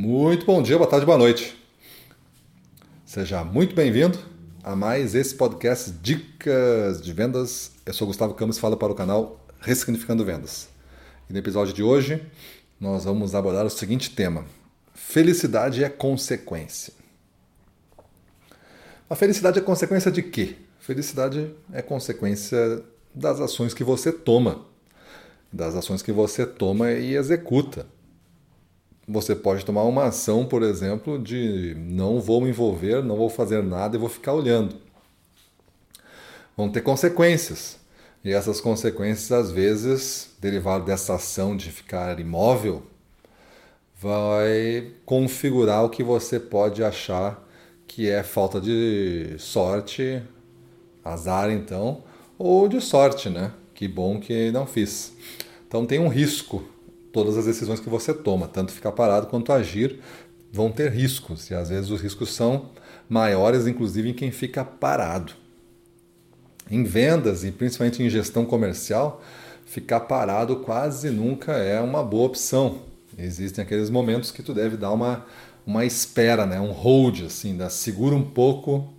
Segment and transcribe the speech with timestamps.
[0.00, 1.58] Muito bom dia, boa tarde, boa noite.
[3.04, 4.16] Seja muito bem-vindo
[4.62, 7.72] a mais esse podcast Dicas de Vendas.
[7.84, 10.68] Eu sou Gustavo Campos falo para o canal Ressignificando Vendas.
[11.28, 12.24] E no episódio de hoje
[12.78, 14.44] nós vamos abordar o seguinte tema:
[14.94, 16.94] Felicidade é consequência.
[19.10, 20.58] A felicidade é consequência de quê?
[20.78, 24.64] Felicidade é consequência das ações que você toma,
[25.52, 27.97] das ações que você toma e executa.
[29.08, 33.62] Você pode tomar uma ação, por exemplo, de não vou me envolver, não vou fazer
[33.62, 34.76] nada e vou ficar olhando.
[36.54, 37.78] Vão ter consequências.
[38.22, 42.82] E essas consequências, às vezes, derivado dessa ação de ficar imóvel,
[43.98, 47.42] vai configurar o que você pode achar
[47.86, 50.22] que é falta de sorte,
[51.02, 52.04] azar então,
[52.38, 53.52] ou de sorte, né?
[53.74, 55.14] Que bom que não fiz.
[55.66, 56.62] Então tem um risco
[57.12, 60.00] todas as decisões que você toma, tanto ficar parado quanto agir,
[60.52, 62.70] vão ter riscos, e às vezes os riscos são
[63.08, 65.32] maiores, inclusive em quem fica parado.
[66.70, 69.22] Em vendas e principalmente em gestão comercial,
[69.64, 72.80] ficar parado quase nunca é uma boa opção.
[73.16, 75.26] Existem aqueles momentos que tu deve dar uma,
[75.66, 76.60] uma espera, né?
[76.60, 77.68] um hold, assim, né?
[77.68, 78.92] segura um pouco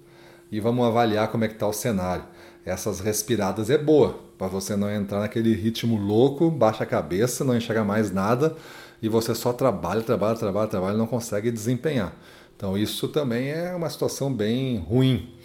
[0.51, 2.25] e vamos avaliar como é que está o cenário.
[2.65, 7.57] Essas respiradas é boa, para você não entrar naquele ritmo louco, baixa a cabeça, não
[7.57, 8.55] enxerga mais nada
[9.01, 12.15] e você só trabalha, trabalha, trabalha, trabalha e não consegue desempenhar.
[12.55, 15.35] Então isso também é uma situação bem ruim.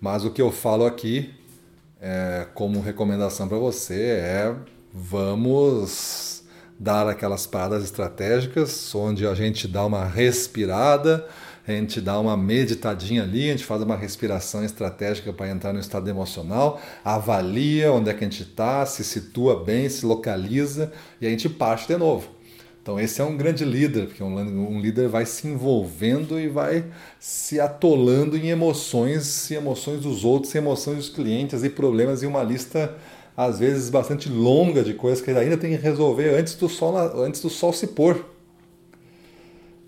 [0.00, 1.34] Mas o que eu falo aqui
[2.00, 4.56] é, como recomendação para você é
[4.90, 6.42] vamos
[6.78, 11.28] dar aquelas paradas estratégicas onde a gente dá uma respirada
[11.76, 15.80] a gente dá uma meditadinha ali, a gente faz uma respiração estratégica para entrar no
[15.80, 21.26] estado emocional, avalia onde é que a gente está, se situa bem, se localiza e
[21.26, 22.28] a gente parte de novo.
[22.82, 26.86] Então esse é um grande líder, porque um, líder vai se envolvendo e vai
[27.18, 32.26] se atolando em emoções, em emoções dos outros, em emoções dos clientes e problemas e
[32.26, 32.96] uma lista
[33.36, 36.96] às vezes bastante longa de coisas que ele ainda tem que resolver antes do sol,
[37.22, 38.24] antes do sol se pôr.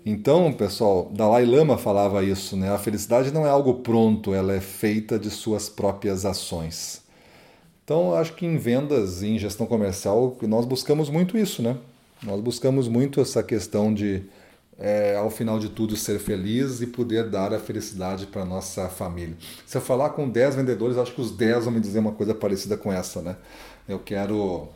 [0.05, 2.69] Então, pessoal, Dalai Lama falava isso, né?
[2.69, 7.01] A felicidade não é algo pronto, ela é feita de suas próprias ações.
[7.85, 11.77] Então, acho que em vendas e em gestão comercial nós buscamos muito isso, né?
[12.21, 14.23] Nós buscamos muito essa questão de,
[14.77, 19.35] é, ao final de tudo, ser feliz e poder dar a felicidade para nossa família.
[19.65, 22.35] Se eu falar com 10 vendedores, acho que os 10 vão me dizer uma coisa
[22.35, 23.37] parecida com essa, né?
[23.87, 24.67] Eu quero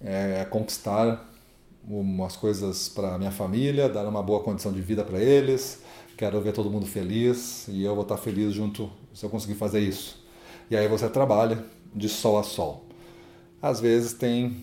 [0.00, 1.28] é, conquistar
[1.88, 5.80] umas coisas para minha família, dar uma boa condição de vida para eles.
[6.16, 9.80] Quero ver todo mundo feliz e eu vou estar feliz junto se eu conseguir fazer
[9.80, 10.22] isso.
[10.70, 11.64] E aí você trabalha
[11.94, 12.84] de sol a sol.
[13.60, 14.56] Às vezes tem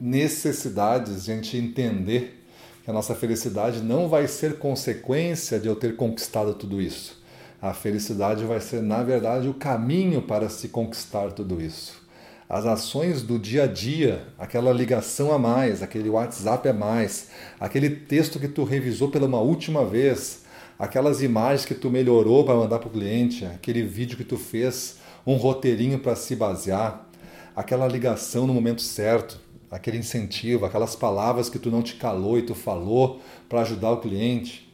[0.00, 2.44] necessidades de a gente entender
[2.84, 7.22] que a nossa felicidade não vai ser consequência de eu ter conquistado tudo isso.
[7.60, 12.07] A felicidade vai ser, na verdade, o caminho para se conquistar tudo isso
[12.48, 17.28] as ações do dia a dia, aquela ligação a mais, aquele WhatsApp a mais,
[17.60, 20.44] aquele texto que tu revisou pela uma última vez,
[20.78, 24.96] aquelas imagens que tu melhorou para mandar para o cliente, aquele vídeo que tu fez,
[25.26, 27.06] um roteirinho para se basear,
[27.54, 29.38] aquela ligação no momento certo,
[29.70, 34.00] aquele incentivo, aquelas palavras que tu não te calou e tu falou para ajudar o
[34.00, 34.72] cliente.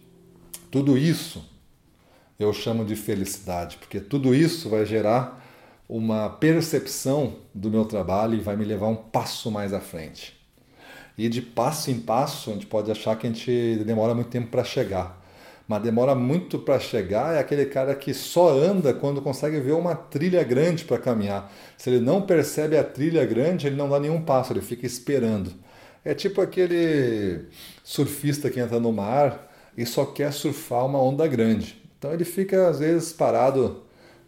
[0.70, 1.44] Tudo isso
[2.38, 5.42] eu chamo de felicidade, porque tudo isso vai gerar
[5.88, 10.34] uma percepção do meu trabalho e vai me levar um passo mais à frente.
[11.16, 14.48] E de passo em passo, a gente pode achar que a gente demora muito tempo
[14.48, 15.22] para chegar.
[15.66, 19.94] Mas demora muito para chegar é aquele cara que só anda quando consegue ver uma
[19.94, 21.50] trilha grande para caminhar.
[21.78, 25.52] Se ele não percebe a trilha grande, ele não dá nenhum passo, ele fica esperando.
[26.04, 27.46] É tipo aquele
[27.82, 31.82] surfista que entra no mar e só quer surfar uma onda grande.
[31.98, 33.83] Então ele fica às vezes parado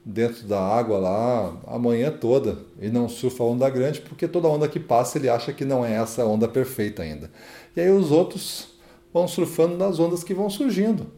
[0.09, 4.69] dentro da água lá a manhã toda e não surfa onda grande porque toda onda
[4.69, 7.29] que passa ele acha que não é essa onda perfeita ainda.
[7.75, 8.69] E aí os outros
[9.13, 11.09] vão surfando nas ondas que vão surgindo.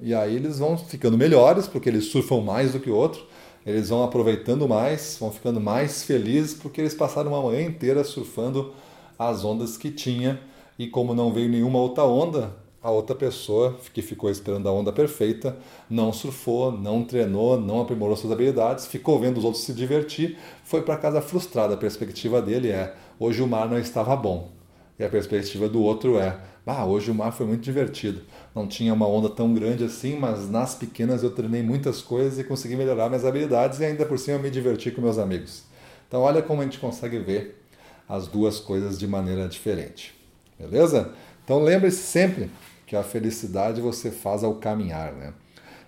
[0.00, 3.26] E aí eles vão ficando melhores porque eles surfam mais do que o outro,
[3.66, 8.72] eles vão aproveitando mais, vão ficando mais felizes porque eles passaram uma manhã inteira surfando
[9.18, 10.40] as ondas que tinha
[10.78, 14.92] e como não veio nenhuma outra onda, a outra pessoa que ficou esperando a onda
[14.92, 15.56] perfeita
[15.90, 20.82] não surfou, não treinou, não aprimorou suas habilidades, ficou vendo os outros se divertir, foi
[20.82, 21.74] para casa frustrado.
[21.74, 24.52] A perspectiva dele é: hoje o mar não estava bom.
[24.98, 28.20] E a perspectiva do outro é: ah, hoje o mar foi muito divertido.
[28.54, 32.44] Não tinha uma onda tão grande assim, mas nas pequenas eu treinei muitas coisas e
[32.44, 35.64] consegui melhorar minhas habilidades e ainda por cima me diverti com meus amigos.
[36.06, 37.62] Então, olha como a gente consegue ver
[38.08, 40.14] as duas coisas de maneira diferente.
[40.58, 41.12] Beleza?
[41.48, 42.50] Então, lembre-se sempre
[42.86, 45.32] que a felicidade você faz ao caminhar, né?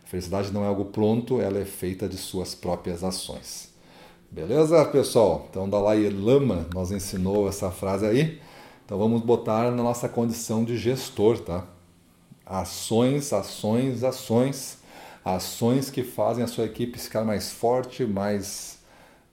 [0.02, 3.68] A felicidade não é algo pronto, ela é feita de suas próprias ações.
[4.30, 5.46] Beleza, pessoal?
[5.50, 8.40] Então, Dalai Lama nos ensinou essa frase aí.
[8.86, 11.66] Então, vamos botar na nossa condição de gestor, tá?
[12.46, 14.78] Ações, ações, ações.
[15.22, 18.78] Ações que fazem a sua equipe ficar mais forte, mais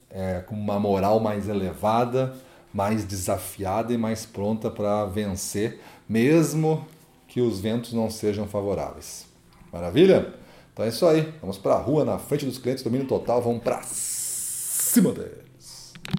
[0.09, 2.35] é, com uma moral mais elevada,
[2.74, 6.86] mais desafiada e mais pronta para vencer, mesmo
[7.28, 9.25] que os ventos não sejam favoráveis.
[9.72, 10.34] Maravilha?
[10.74, 11.34] Então é isso aí.
[11.42, 13.42] Vamos para a rua, na frente dos clientes, domínio total.
[13.42, 15.47] Vamos para cima deles.